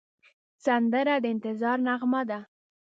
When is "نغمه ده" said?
1.87-2.39